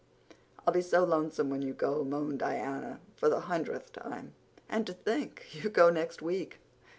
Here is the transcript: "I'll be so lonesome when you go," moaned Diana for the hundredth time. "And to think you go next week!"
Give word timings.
"I'll 0.65 0.73
be 0.73 0.81
so 0.81 1.03
lonesome 1.03 1.51
when 1.51 1.61
you 1.61 1.73
go," 1.75 2.03
moaned 2.03 2.39
Diana 2.39 2.99
for 3.15 3.29
the 3.29 3.41
hundredth 3.41 3.93
time. 3.93 4.33
"And 4.67 4.87
to 4.87 4.93
think 4.93 5.45
you 5.51 5.69
go 5.69 5.91
next 5.91 6.23
week!" 6.23 6.57